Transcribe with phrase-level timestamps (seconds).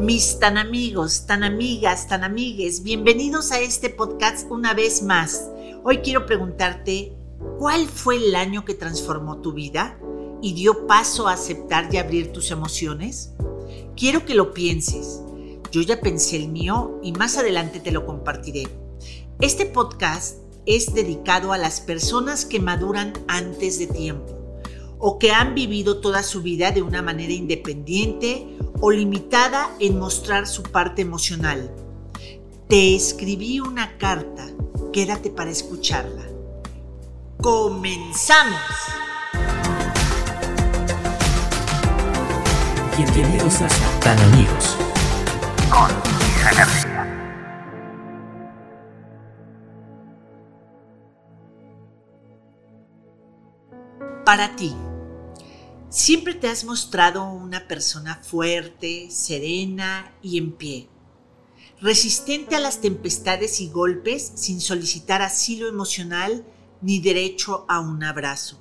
[0.00, 5.48] Mis tan amigos, tan amigas, tan amigues, bienvenidos a este podcast una vez más.
[5.84, 7.16] Hoy quiero preguntarte,
[7.58, 9.96] ¿cuál fue el año que transformó tu vida
[10.42, 13.34] y dio paso a aceptar y abrir tus emociones?
[13.96, 15.20] Quiero que lo pienses.
[15.70, 18.66] Yo ya pensé el mío y más adelante te lo compartiré.
[19.40, 24.43] Este podcast es dedicado a las personas que maduran antes de tiempo
[25.06, 30.46] o que han vivido toda su vida de una manera independiente o limitada en mostrar
[30.46, 31.70] su parte emocional.
[32.70, 34.46] Te escribí una carta,
[34.94, 36.22] quédate para escucharla.
[37.36, 38.58] ¡Comenzamos!
[42.96, 43.68] Bienvenidos a
[44.00, 44.74] Tan Amigos
[45.68, 45.90] con
[54.24, 54.74] Para ti,
[55.94, 60.88] Siempre te has mostrado una persona fuerte, serena y en pie,
[61.80, 66.44] resistente a las tempestades y golpes sin solicitar asilo emocional
[66.82, 68.58] ni derecho a un abrazo.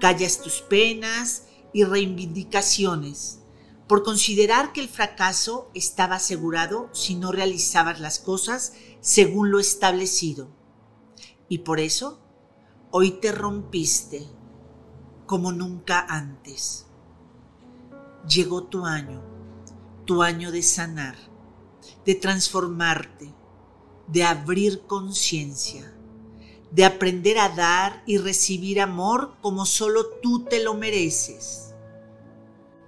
[0.00, 1.42] Callas tus penas
[1.74, 3.40] y reivindicaciones
[3.86, 8.72] por considerar que el fracaso estaba asegurado si no realizabas las cosas
[9.02, 10.48] según lo establecido.
[11.50, 12.22] Y por eso,
[12.90, 14.26] hoy te rompiste
[15.32, 16.84] como nunca antes.
[18.28, 19.22] Llegó tu año,
[20.04, 21.16] tu año de sanar,
[22.04, 23.32] de transformarte,
[24.08, 25.90] de abrir conciencia,
[26.70, 31.72] de aprender a dar y recibir amor como solo tú te lo mereces.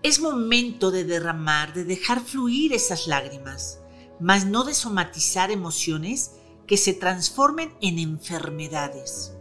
[0.02, 3.80] Es momento de derramar, de dejar fluir esas lágrimas,
[4.20, 6.32] mas no de somatizar emociones
[6.66, 9.32] que se transformen en enfermedades.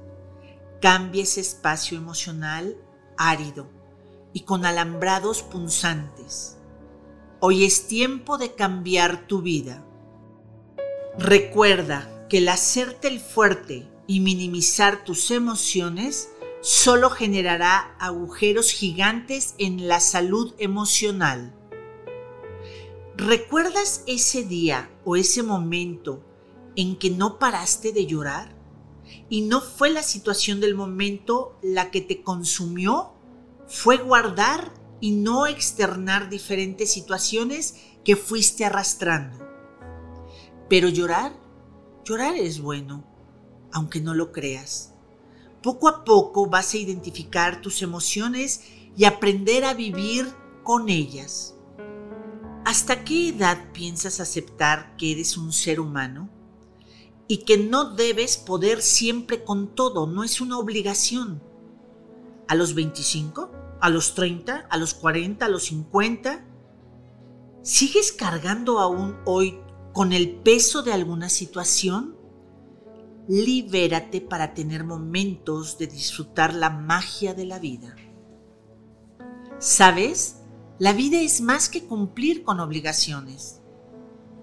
[0.79, 2.77] Cambia ese espacio emocional
[3.17, 3.69] árido
[4.33, 6.57] y con alambrados punzantes.
[7.39, 9.85] Hoy es tiempo de cambiar tu vida.
[11.17, 16.29] Recuerda que el hacerte el fuerte y minimizar tus emociones
[16.61, 21.53] solo generará agujeros gigantes en la salud emocional.
[23.15, 26.23] ¿Recuerdas ese día o ese momento
[26.75, 28.55] en que no paraste de llorar?
[29.29, 33.13] Y no fue la situación del momento la que te consumió,
[33.67, 39.39] fue guardar y no externar diferentes situaciones que fuiste arrastrando.
[40.69, 41.33] Pero llorar,
[42.05, 43.03] llorar es bueno,
[43.71, 44.93] aunque no lo creas.
[45.61, 48.61] Poco a poco vas a identificar tus emociones
[48.95, 50.27] y aprender a vivir
[50.63, 51.55] con ellas.
[52.65, 56.29] ¿Hasta qué edad piensas aceptar que eres un ser humano?
[57.33, 61.41] Y que no debes poder siempre con todo, no es una obligación.
[62.47, 63.49] A los 25,
[63.81, 66.45] a los 30, a los 40, a los 50,
[67.63, 69.57] ¿sigues cargando aún hoy
[69.93, 72.15] con el peso de alguna situación?
[73.27, 77.95] Libérate para tener momentos de disfrutar la magia de la vida.
[79.57, 80.35] ¿Sabes?
[80.77, 83.59] La vida es más que cumplir con obligaciones,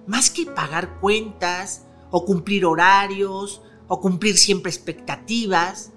[0.09, 5.93] más que pagar cuentas, o cumplir horarios, o cumplir siempre expectativas.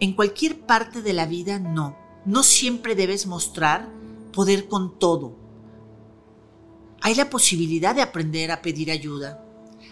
[0.00, 1.96] En cualquier parte de la vida no.
[2.24, 3.88] No siempre debes mostrar
[4.32, 5.36] poder con todo.
[7.00, 9.44] Hay la posibilidad de aprender a pedir ayuda,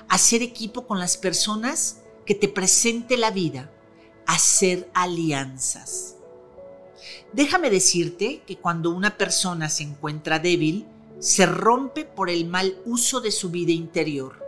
[0.08, 3.72] hacer equipo con las personas que te presente la vida,
[4.26, 6.16] hacer alianzas.
[7.32, 10.86] Déjame decirte que cuando una persona se encuentra débil,
[11.18, 14.44] se rompe por el mal uso de su vida interior.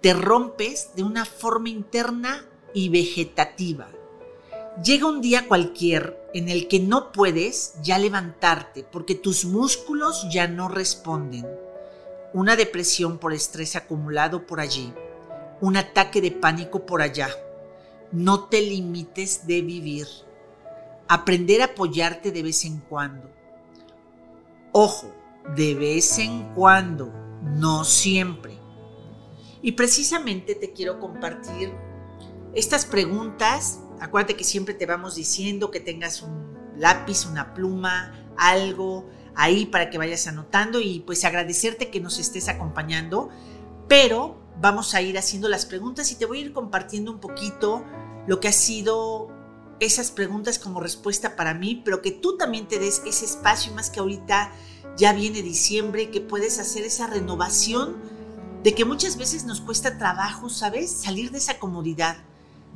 [0.00, 2.44] Te rompes de una forma interna
[2.74, 3.88] y vegetativa.
[4.82, 10.48] Llega un día cualquier en el que no puedes ya levantarte porque tus músculos ya
[10.48, 11.46] no responden.
[12.32, 14.92] Una depresión por estrés acumulado por allí.
[15.60, 17.30] Un ataque de pánico por allá.
[18.10, 20.08] No te limites de vivir.
[21.06, 23.43] Aprender a apoyarte de vez en cuando
[24.76, 25.14] Ojo,
[25.54, 27.12] de vez en cuando,
[27.42, 28.58] no siempre.
[29.62, 31.72] Y precisamente te quiero compartir
[32.54, 33.78] estas preguntas.
[34.00, 39.90] Acuérdate que siempre te vamos diciendo que tengas un lápiz, una pluma, algo ahí para
[39.90, 43.28] que vayas anotando y pues agradecerte que nos estés acompañando.
[43.86, 47.84] Pero vamos a ir haciendo las preguntas y te voy a ir compartiendo un poquito
[48.26, 49.28] lo que ha sido
[49.84, 53.90] esas preguntas como respuesta para mí, pero que tú también te des ese espacio, más
[53.90, 54.52] que ahorita
[54.96, 57.96] ya viene diciembre, que puedes hacer esa renovación
[58.62, 60.90] de que muchas veces nos cuesta trabajo, ¿sabes?
[60.90, 62.16] Salir de esa comodidad,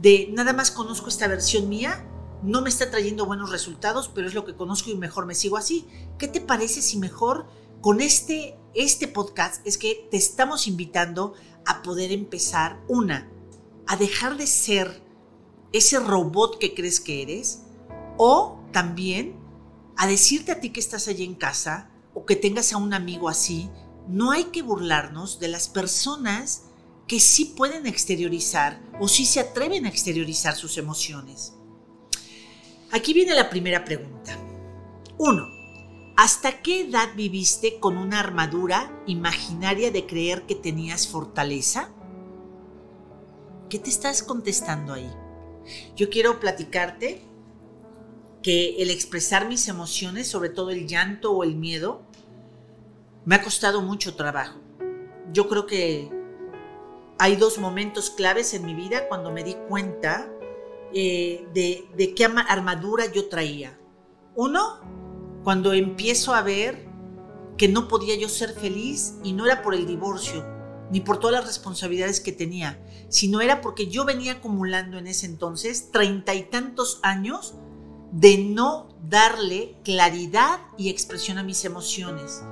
[0.00, 2.04] de nada más conozco esta versión mía
[2.42, 5.56] no me está trayendo buenos resultados, pero es lo que conozco y mejor me sigo
[5.56, 5.86] así.
[6.18, 7.46] ¿Qué te parece si mejor
[7.80, 11.34] con este, este podcast es que te estamos invitando
[11.66, 13.28] a poder empezar, una,
[13.86, 15.02] a dejar de ser
[15.72, 17.62] ese robot que crees que eres,
[18.16, 19.36] o también
[19.96, 23.28] a decirte a ti que estás allí en casa o que tengas a un amigo
[23.28, 23.70] así,
[24.06, 26.64] no hay que burlarnos de las personas
[27.06, 31.54] que sí pueden exteriorizar o sí se atreven a exteriorizar sus emociones.
[32.90, 34.36] Aquí viene la primera pregunta.
[35.18, 35.46] Uno,
[36.16, 41.90] ¿hasta qué edad viviste con una armadura imaginaria de creer que tenías fortaleza?
[43.68, 45.10] ¿Qué te estás contestando ahí?
[45.96, 47.22] Yo quiero platicarte
[48.42, 52.02] que el expresar mis emociones, sobre todo el llanto o el miedo,
[53.24, 54.58] me ha costado mucho trabajo.
[55.32, 56.10] Yo creo que
[57.18, 60.30] hay dos momentos claves en mi vida cuando me di cuenta
[60.94, 63.78] eh, de, qué armadura yo traía.
[64.34, 64.80] Uno,
[65.42, 66.86] cuando empiezo a ver
[67.56, 70.46] que no podía yo ser feliz y no era por el divorcio,
[70.90, 75.26] ni por todas las responsabilidades que tenía, sino era porque yo venía acumulando en ese
[75.26, 77.54] entonces treinta y tantos años
[78.12, 82.42] de no darle claridad y expresión a mis emociones.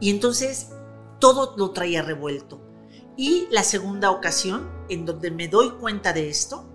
[0.00, 0.68] Y entonces
[1.20, 2.60] todo lo traía revuelto.
[3.16, 6.70] Y la segunda ocasión en donde me doy cuenta de esto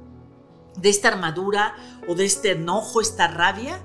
[0.78, 1.76] de esta armadura
[2.08, 3.82] o de este enojo, esta rabia,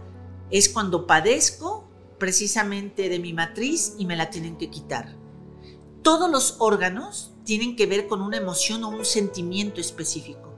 [0.51, 5.17] es cuando padezco precisamente de mi matriz y me la tienen que quitar.
[6.03, 10.55] Todos los órganos tienen que ver con una emoción o un sentimiento específico.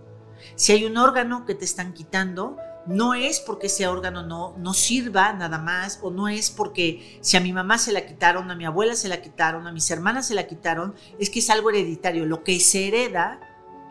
[0.55, 2.57] Si hay un órgano que te están quitando,
[2.87, 7.37] no es porque ese órgano no, no sirva nada más, o no es porque si
[7.37, 10.29] a mi mamá se la quitaron, a mi abuela se la quitaron, a mis hermanas
[10.29, 12.27] se la quitaron, es que es algo hereditario.
[12.27, 13.41] Lo que se hereda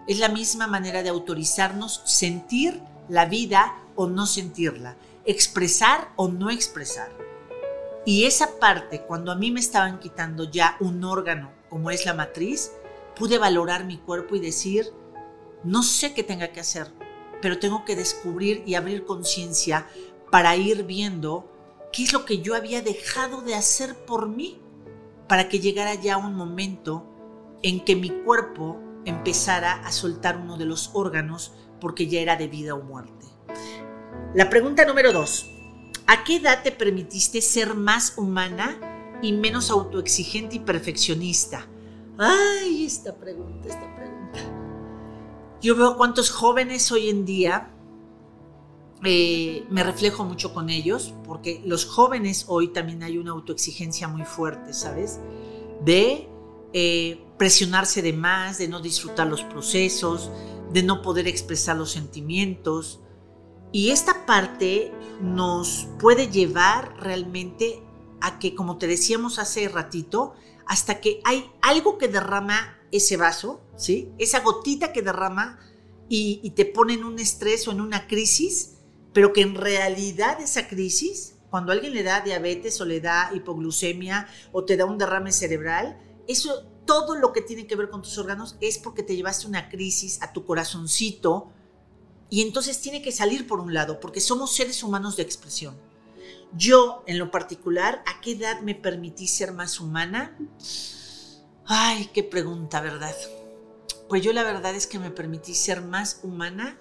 [0.08, 4.96] es la misma manera de autorizarnos sentir la vida o no sentirla,
[5.26, 7.21] expresar o no expresar.
[8.06, 12.14] Y esa parte, cuando a mí me estaban quitando ya un órgano como es la
[12.14, 12.72] matriz,
[13.16, 14.88] pude valorar mi cuerpo y decir,
[15.64, 16.92] no sé qué tenga que hacer,
[17.42, 19.88] pero tengo que descubrir y abrir conciencia
[20.32, 21.52] para ir viendo
[21.94, 24.60] qué es lo que yo había dejado de hacer por mí,
[25.28, 27.06] para que llegara ya un momento
[27.62, 32.48] en que mi cuerpo empezara a soltar uno de los órganos porque ya era de
[32.48, 33.28] vida o muerte.
[34.34, 35.46] La pregunta número dos.
[36.12, 41.66] ¿A qué edad te permitiste ser más humana y menos autoexigente y perfeccionista?
[42.18, 44.40] Ay, esta pregunta, esta pregunta.
[45.62, 47.72] Yo veo cuántos jóvenes hoy en día,
[49.06, 54.26] eh, me reflejo mucho con ellos, porque los jóvenes hoy también hay una autoexigencia muy
[54.26, 55.22] fuerte, ¿sabes?
[55.86, 56.28] De
[56.74, 60.30] eh, presionarse de más, de no disfrutar los procesos,
[60.74, 63.00] de no poder expresar los sentimientos.
[63.72, 64.92] Y esta parte
[65.22, 67.84] nos puede llevar realmente
[68.20, 70.34] a que, como te decíamos hace ratito,
[70.66, 74.12] hasta que hay algo que derrama ese vaso, ¿sí?
[74.18, 75.60] Esa gotita que derrama
[76.10, 78.74] y, te pone en un estrés o en una crisis,
[79.14, 84.28] pero que en realidad esa crisis, cuando alguien le da diabetes o le da hipoglucemia
[84.52, 85.98] o te da un derrame cerebral,
[86.28, 89.70] eso, todo lo que tiene que ver con tus órganos es porque te llevaste una
[89.70, 91.52] crisis a tu corazoncito
[92.32, 95.76] y entonces tiene que salir por un lado, porque somos seres humanos de expresión.
[96.54, 100.38] Yo, en lo particular, ¿a qué edad me permití ser más humana?
[101.66, 103.14] Ay, qué pregunta, ¿verdad?
[104.08, 106.80] Pues yo la verdad es que me permití ser más humana,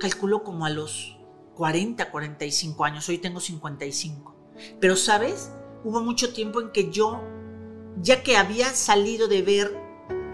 [0.00, 1.16] calculo como a los
[1.54, 4.34] 40, 45 años, hoy tengo 55.
[4.80, 5.52] Pero, ¿sabes?
[5.84, 7.22] Hubo mucho tiempo en que yo
[8.00, 9.81] ya que había salido de ver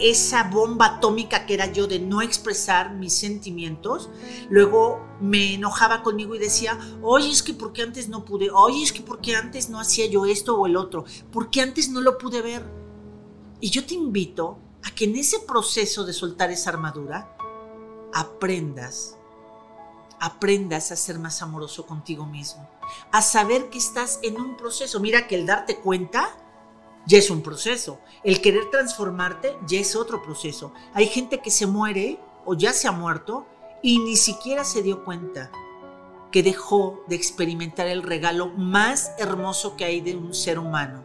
[0.00, 4.08] esa bomba atómica que era yo de no expresar mis sentimientos,
[4.48, 8.92] luego me enojaba conmigo y decía, oye, es que porque antes no pude, oye, es
[8.92, 12.42] que porque antes no hacía yo esto o el otro, porque antes no lo pude
[12.42, 12.64] ver.
[13.60, 17.36] Y yo te invito a que en ese proceso de soltar esa armadura,
[18.12, 19.16] aprendas,
[20.20, 22.68] aprendas a ser más amoroso contigo mismo,
[23.12, 25.00] a saber que estás en un proceso.
[25.00, 26.36] Mira que el darte cuenta,
[27.08, 28.00] ya es un proceso.
[28.22, 30.72] El querer transformarte ya es otro proceso.
[30.92, 33.46] Hay gente que se muere o ya se ha muerto
[33.82, 35.50] y ni siquiera se dio cuenta
[36.30, 41.02] que dejó de experimentar el regalo más hermoso que hay de un ser humano.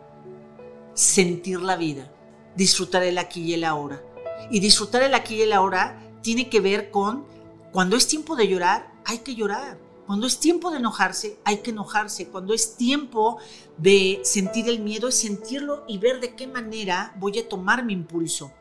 [0.93, 2.11] Sentir la vida,
[2.55, 4.03] disfrutar el aquí y el ahora.
[4.51, 7.25] Y disfrutar el aquí y el ahora tiene que ver con
[7.71, 9.77] cuando es tiempo de llorar, hay que llorar.
[10.05, 12.27] Cuando es tiempo de enojarse, hay que enojarse.
[12.27, 13.37] Cuando es tiempo
[13.77, 17.93] de sentir el miedo, es sentirlo y ver de qué manera voy a tomar mi
[17.93, 18.51] impulso.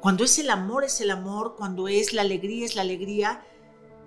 [0.00, 1.56] Cuando es el amor, es el amor.
[1.56, 3.44] Cuando es la alegría, es la alegría.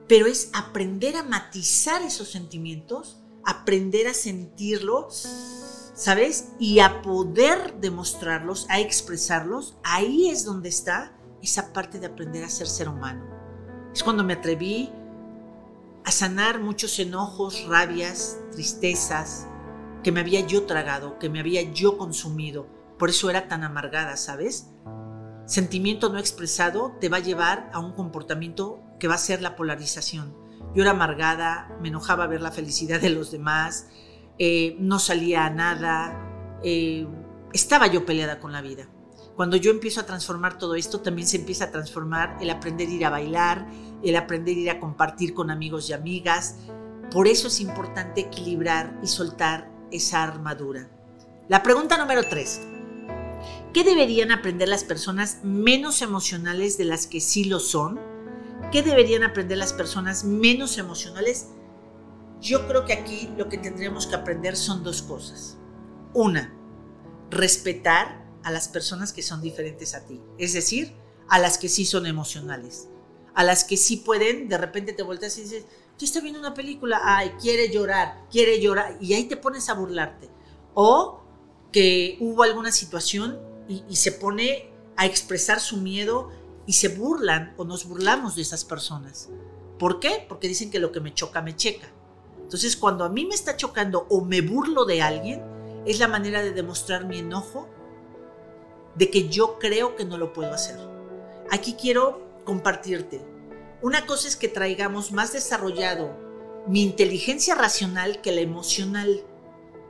[0.07, 6.49] pero es aprender a matizar esos sentimientos, aprender a sentirlos, ¿sabes?
[6.59, 9.77] Y a poder demostrarlos, a expresarlos.
[9.83, 13.23] Ahí es donde está esa parte de aprender a ser ser humano.
[13.93, 14.91] Es cuando me atreví
[16.03, 19.47] a sanar muchos enojos, rabias, tristezas
[20.03, 22.67] que me había yo tragado, que me había yo consumido.
[22.97, 24.71] Por eso era tan amargada, ¿sabes?
[25.45, 29.55] Sentimiento no expresado te va a llevar a un comportamiento que va a ser la
[29.55, 30.35] polarización.
[30.73, 33.89] Yo era amargada, me enojaba ver la felicidad de los demás,
[34.37, 37.07] eh, no salía a nada, eh,
[37.53, 38.87] estaba yo peleada con la vida.
[39.35, 42.91] Cuando yo empiezo a transformar todo esto, también se empieza a transformar el aprender a
[42.91, 43.67] ir a bailar,
[44.03, 46.57] el aprender a ir a compartir con amigos y amigas.
[47.11, 50.89] Por eso es importante equilibrar y soltar esa armadura.
[51.47, 52.61] La pregunta número tres.
[53.73, 57.99] ¿Qué deberían aprender las personas menos emocionales de las que sí lo son?
[58.71, 61.47] ¿Qué deberían aprender las personas menos emocionales?
[62.41, 65.57] Yo creo que aquí lo que tendríamos que aprender son dos cosas.
[66.13, 66.53] Una,
[67.29, 70.93] respetar a las personas que son diferentes a ti, es decir,
[71.29, 72.89] a las que sí son emocionales,
[73.33, 75.65] a las que sí pueden, de repente te volteas y dices,
[75.97, 79.73] tú estás viendo una película, ay, quiere llorar, quiere llorar, y ahí te pones a
[79.73, 80.29] burlarte.
[80.73, 81.21] O
[81.71, 86.29] que hubo alguna situación y, se pone a expresar su miedo
[86.65, 89.29] y se burlan o nos burlamos de esas personas.
[89.79, 90.25] ¿Por qué?
[90.27, 91.87] Porque dicen que lo que me choca me checa.
[92.41, 95.41] Entonces, cuando a mí me está chocando o me burlo de alguien,
[95.85, 97.69] es la manera de demostrar mi enojo
[98.95, 100.79] de que yo creo que no lo puedo hacer.
[101.49, 103.21] Aquí quiero compartirte.
[103.81, 106.15] Una cosa es que traigamos más desarrollado
[106.67, 109.23] mi inteligencia racional que la emocional.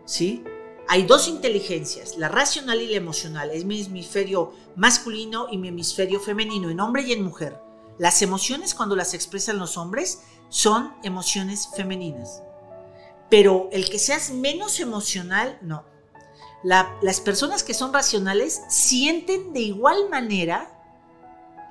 [0.05, 0.43] ¿Sí?
[0.87, 3.51] Hay dos inteligencias, la racional y la emocional.
[3.51, 7.59] Es mi hemisferio masculino y mi hemisferio femenino, en hombre y en mujer.
[7.97, 12.43] Las emociones cuando las expresan los hombres son emociones femeninas.
[13.29, 15.85] Pero el que seas menos emocional, no.
[16.63, 20.77] Las personas que son racionales sienten de igual manera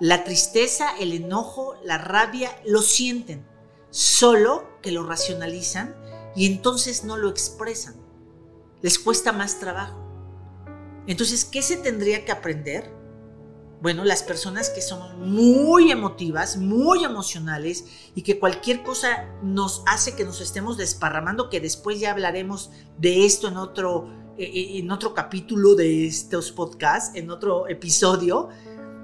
[0.01, 3.47] la tristeza, el enojo, la rabia, lo sienten,
[3.91, 5.95] solo que lo racionalizan
[6.35, 8.01] y entonces no lo expresan
[8.83, 9.99] les cuesta más trabajo.
[11.07, 12.91] Entonces, ¿qué se tendría que aprender?
[13.83, 20.15] Bueno, las personas que somos muy emotivas, muy emocionales y que cualquier cosa nos hace
[20.15, 24.11] que nos estemos desparramando, que después ya hablaremos de esto en otro,
[24.43, 28.49] en otro capítulo de estos podcasts, en otro episodio,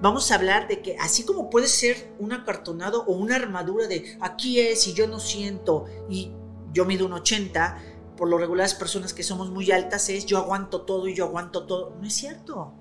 [0.01, 4.17] vamos a hablar de que así como puede ser un acartonado o una armadura de
[4.21, 6.33] aquí es y yo no siento y
[6.73, 7.79] yo mido un 80,
[8.17, 11.27] por lo regular las personas que somos muy altas es yo aguanto todo y yo
[11.27, 11.95] aguanto todo.
[12.01, 12.73] No es cierto.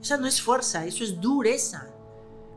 [0.00, 1.88] Esa no es fuerza, eso es dureza.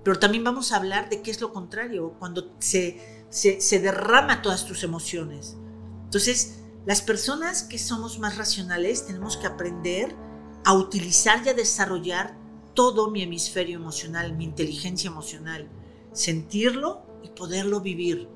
[0.04, 4.42] Pero también vamos a hablar de qué es lo contrario, cuando se, se, se derrama
[4.42, 5.58] todas tus emociones.
[6.04, 10.15] Entonces, las personas que somos más racionales tenemos que aprender
[10.63, 12.38] a utilizar y a desarrollar
[12.75, 15.67] todo mi hemisferio emocional, mi inteligencia emocional,
[16.13, 18.29] sentirlo y poderlo vivir.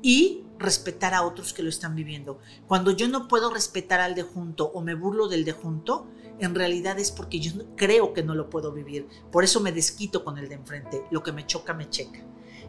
[0.00, 2.38] Y respetar a otros que lo están viviendo.
[2.66, 6.06] Cuando yo no puedo respetar al de junto o me burlo del de junto,
[6.38, 9.06] en realidad es porque yo creo que no lo puedo vivir.
[9.30, 11.04] Por eso me desquito con el de enfrente.
[11.10, 12.20] Lo que me choca, me checa.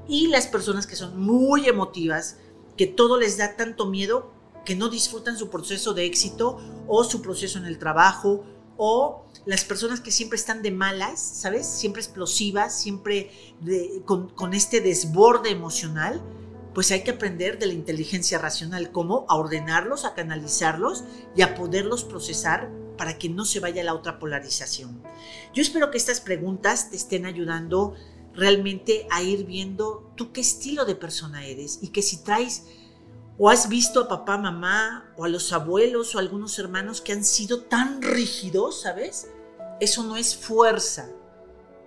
[0.05, 2.39] Y las personas que son muy emotivas,
[2.75, 4.37] que todo les da tanto miedo
[4.69, 8.45] que no disfrutan su proceso de éxito o su proceso en el trabajo
[8.77, 11.65] o las personas que siempre están de malas, ¿sabes?
[11.65, 13.31] Siempre explosivas, siempre
[14.05, 16.21] con, con este desborde emocional
[16.75, 21.03] pues hay que aprender de la inteligencia racional, cómo a ordenarlos, a canalizarlos
[21.35, 25.01] y a poderlos procesar para que no se vaya la otra polarización.
[25.51, 27.95] Yo espero que estas preguntas te estén ayudando
[28.35, 32.65] realmente a ir viendo tú qué estilo de persona eres y que si traes
[33.39, 37.13] o has visto a papá, mamá o a los abuelos o a algunos hermanos que
[37.13, 39.31] han sido tan rígidos, ¿sabes?
[39.79, 41.09] Eso no es fuerza.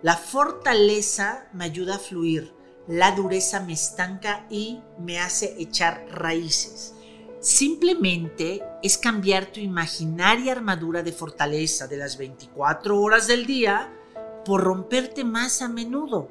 [0.03, 2.53] La fortaleza me ayuda a fluir
[2.89, 6.95] la dureza me estanca y me hace echar raíces.
[7.41, 13.93] Simplemente es cambiar tu imaginaria armadura de fortaleza de las 24 horas del día
[14.45, 16.31] por romperte más a menudo.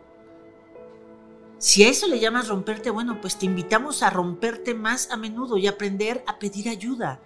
[1.61, 5.57] Si a eso le llamas romperte, bueno, pues te invitamos a romperte más a menudo
[5.57, 7.21] y aprender a pedir ayuda.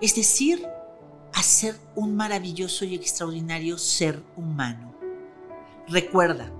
[0.00, 0.66] Es decir,
[1.32, 4.92] a ser un maravilloso y extraordinario ser humano.
[5.86, 6.50] Recuerda,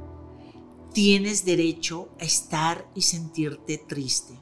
[0.97, 4.41] Tienes derecho a estar y sentirte triste.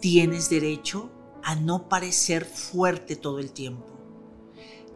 [0.00, 1.12] Tienes derecho
[1.44, 3.86] a no parecer fuerte todo el tiempo.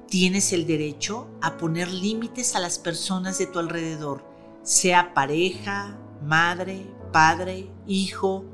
[0.09, 4.25] Tienes el derecho a poner límites a las personas de tu alrededor,
[4.65, 8.47] sea pareja, madre, padre, hijo,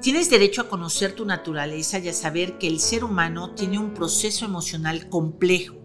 [0.00, 3.94] Tienes derecho a conocer tu naturaleza y a saber que el ser humano tiene un
[3.94, 5.76] proceso emocional complejo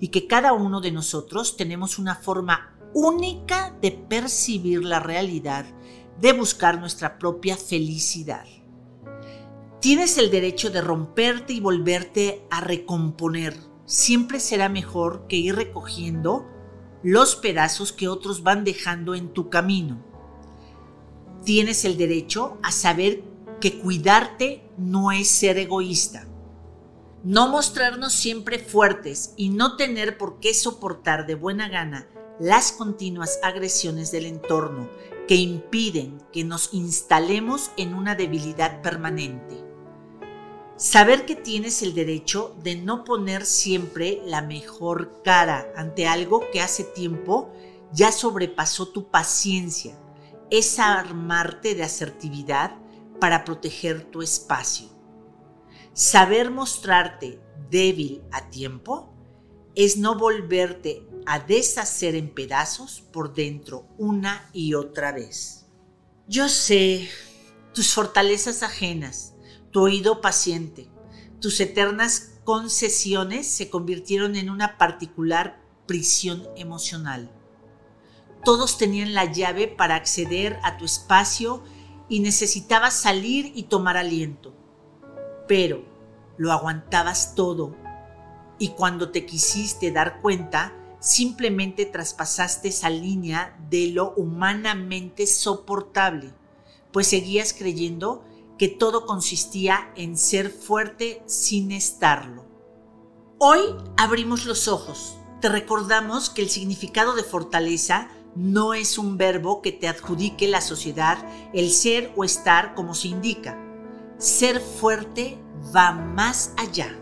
[0.00, 5.66] y que cada uno de nosotros tenemos una forma única de percibir la realidad,
[6.18, 8.46] de buscar nuestra propia felicidad.
[9.80, 13.54] Tienes el derecho de romperte y volverte a recomponer.
[13.84, 16.46] Siempre será mejor que ir recogiendo
[17.04, 20.07] los pedazos que otros van dejando en tu camino.
[21.44, 23.22] Tienes el derecho a saber
[23.60, 26.26] que cuidarte no es ser egoísta.
[27.24, 33.40] No mostrarnos siempre fuertes y no tener por qué soportar de buena gana las continuas
[33.42, 34.88] agresiones del entorno
[35.26, 39.64] que impiden que nos instalemos en una debilidad permanente.
[40.76, 46.60] Saber que tienes el derecho de no poner siempre la mejor cara ante algo que
[46.60, 47.50] hace tiempo
[47.92, 49.98] ya sobrepasó tu paciencia
[50.50, 52.76] es armarte de asertividad
[53.20, 54.88] para proteger tu espacio.
[55.92, 57.40] Saber mostrarte
[57.70, 59.12] débil a tiempo
[59.74, 65.66] es no volverte a deshacer en pedazos por dentro una y otra vez.
[66.26, 67.08] Yo sé
[67.74, 69.34] tus fortalezas ajenas,
[69.70, 70.88] tu oído paciente,
[71.40, 77.30] tus eternas concesiones se convirtieron en una particular prisión emocional.
[78.44, 81.62] Todos tenían la llave para acceder a tu espacio
[82.08, 84.54] y necesitabas salir y tomar aliento.
[85.46, 85.84] Pero
[86.36, 87.74] lo aguantabas todo
[88.58, 96.34] y cuando te quisiste dar cuenta, simplemente traspasaste esa línea de lo humanamente soportable,
[96.92, 98.24] pues seguías creyendo
[98.58, 102.44] que todo consistía en ser fuerte sin estarlo.
[103.38, 103.60] Hoy
[103.96, 109.72] abrimos los ojos, te recordamos que el significado de fortaleza no es un verbo que
[109.72, 111.18] te adjudique la sociedad
[111.52, 113.58] el ser o estar como se indica.
[114.16, 115.38] Ser fuerte
[115.74, 116.96] va más allá.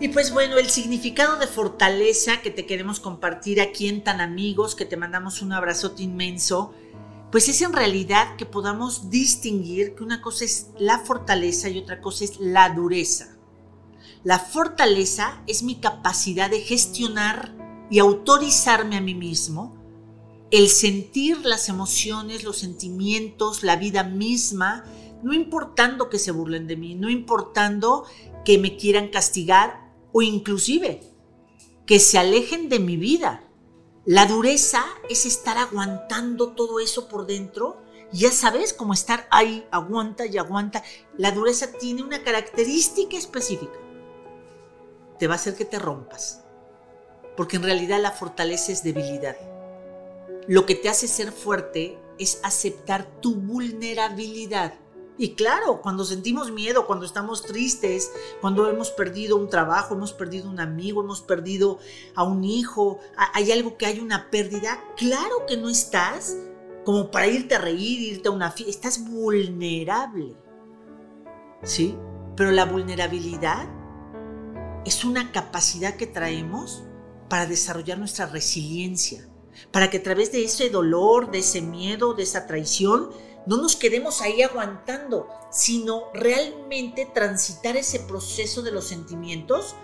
[0.00, 4.74] Y pues bueno, el significado de fortaleza que te queremos compartir aquí en Tan Amigos,
[4.74, 6.74] que te mandamos un abrazote inmenso,
[7.32, 12.02] pues es en realidad que podamos distinguir que una cosa es la fortaleza y otra
[12.02, 13.34] cosa es la dureza.
[14.24, 17.54] La fortaleza es mi capacidad de gestionar
[17.90, 19.83] y autorizarme a mí mismo,
[20.54, 24.84] el sentir las emociones, los sentimientos, la vida misma,
[25.24, 28.04] no importando que se burlen de mí, no importando
[28.44, 31.00] que me quieran castigar o inclusive
[31.86, 33.42] que se alejen de mi vida.
[34.04, 37.82] La dureza es estar aguantando todo eso por dentro.
[38.12, 40.84] Ya sabes cómo estar ahí, aguanta y aguanta.
[41.18, 43.80] La dureza tiene una característica específica.
[45.18, 46.44] Te va a hacer que te rompas.
[47.36, 49.36] Porque en realidad la fortaleza es debilidad.
[50.46, 54.74] Lo que te hace ser fuerte es aceptar tu vulnerabilidad.
[55.16, 60.50] Y claro, cuando sentimos miedo, cuando estamos tristes, cuando hemos perdido un trabajo, hemos perdido
[60.50, 61.78] un amigo, hemos perdido
[62.16, 62.98] a un hijo,
[63.32, 66.36] hay algo que hay una pérdida, claro que no estás
[66.84, 70.36] como para irte a reír, irte a una fiesta, estás vulnerable.
[71.62, 71.96] ¿Sí?
[72.36, 73.68] Pero la vulnerabilidad
[74.84, 76.82] es una capacidad que traemos
[77.28, 79.28] para desarrollar nuestra resiliencia,
[79.70, 83.10] para que a través de ese dolor, de ese miedo, de esa traición,
[83.46, 89.76] no nos quedemos ahí aguantando, sino realmente transitar ese proceso de los sentimientos,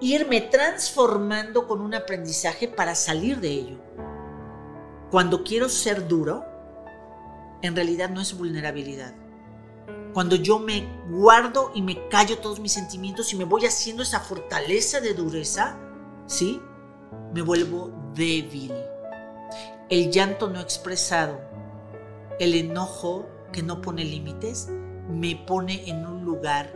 [0.00, 3.78] irme transformando con un aprendizaje para salir de ello.
[5.10, 6.44] Cuando quiero ser duro,
[7.62, 9.14] en realidad no es vulnerabilidad.
[10.12, 14.20] Cuando yo me guardo y me callo todos mis sentimientos y me voy haciendo esa
[14.20, 15.78] fortaleza de dureza,
[16.26, 16.60] ¿sí?
[17.32, 18.72] Me vuelvo débil.
[19.92, 21.38] El llanto no expresado
[22.40, 24.70] el enojo que no pone límites
[25.10, 26.74] me pone en un lugar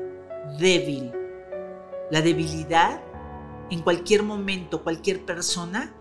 [0.58, 1.12] débil.
[2.10, 3.00] La debilidad
[3.70, 5.94] en cualquier momento, cualquier persona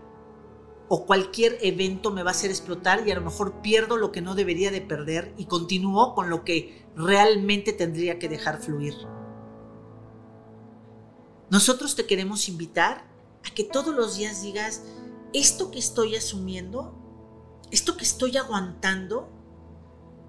[0.88, 4.20] o cualquier evento me va a hacer explotar y a lo mejor pierdo lo que
[4.20, 8.92] no debería de perder y continúo con lo que realmente tendría que dejar fluir.
[11.48, 13.06] Nosotros te queremos invitar
[13.42, 14.82] a que todos los días digas,
[15.32, 16.95] esto que estoy asumiendo,
[17.70, 19.28] esto que estoy aguantando,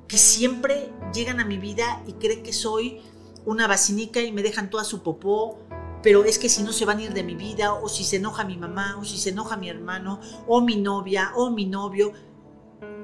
[0.08, 3.02] que siempre llegan a mi vida y creen que soy
[3.45, 5.60] una vacinica y me dejan toda su popó,
[6.04, 8.17] pero es que si no se van a ir de mi vida, o si se
[8.17, 12.13] enoja mi mamá, o si se enoja mi hermano, o mi novia, o mi novio,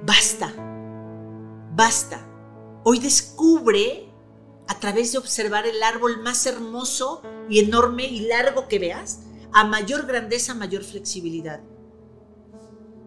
[0.06, 0.54] basta,
[1.76, 2.26] basta.
[2.84, 4.10] Hoy descubre
[4.68, 9.64] a través de observar el árbol más hermoso y enorme y largo que veas, a
[9.64, 11.62] mayor grandeza, mayor flexibilidad.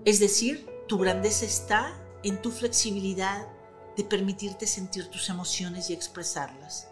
[0.05, 3.47] Es decir, tu grandeza está en tu flexibilidad
[3.97, 6.89] de permitirte sentir tus emociones y expresarlas.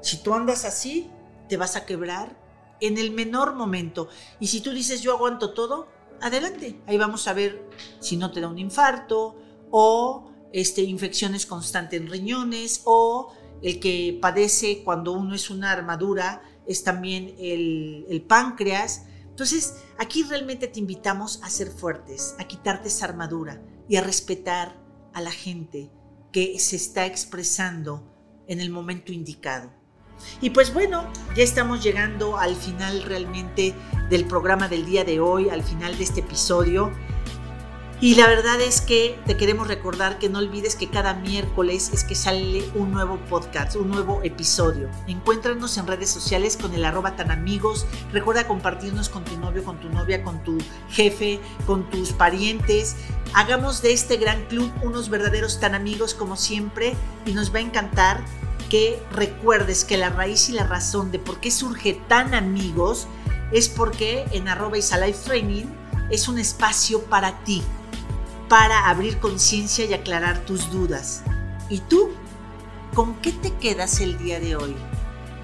[0.00, 1.10] Si tú andas así,
[1.48, 2.36] te vas a quebrar
[2.80, 4.08] en el menor momento.
[4.40, 5.88] Y si tú dices yo aguanto todo,
[6.20, 6.80] adelante.
[6.86, 7.68] Ahí vamos a ver
[8.00, 9.36] si no te da un infarto
[9.70, 16.42] o este, infecciones constantes en riñones o el que padece cuando uno es una armadura
[16.66, 19.06] es también el, el páncreas.
[19.36, 24.82] Entonces, aquí realmente te invitamos a ser fuertes, a quitarte esa armadura y a respetar
[25.12, 25.90] a la gente
[26.32, 28.02] que se está expresando
[28.48, 29.70] en el momento indicado.
[30.40, 33.74] Y pues bueno, ya estamos llegando al final realmente
[34.08, 36.90] del programa del día de hoy, al final de este episodio.
[37.98, 42.04] Y la verdad es que te queremos recordar que no olvides que cada miércoles es
[42.04, 44.90] que sale un nuevo podcast, un nuevo episodio.
[45.06, 47.86] Encuéntranos en redes sociales con el arroba tan amigos.
[48.12, 50.58] Recuerda compartirnos con tu novio, con tu novia, con tu
[50.90, 52.96] jefe, con tus parientes.
[53.32, 57.62] Hagamos de este gran club unos verdaderos tan amigos como siempre y nos va a
[57.62, 58.22] encantar
[58.68, 63.08] que recuerdes que la raíz y la razón de por qué surge tan amigos
[63.52, 64.76] es porque en arroba
[65.24, 65.66] Training
[66.10, 67.62] es un espacio para ti,
[68.48, 71.22] para abrir conciencia y aclarar tus dudas.
[71.68, 72.10] ¿Y tú?
[72.94, 74.76] ¿Con qué te quedas el día de hoy?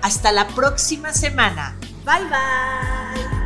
[0.03, 1.77] Hasta la próxima semana.
[2.05, 3.41] Bye bye.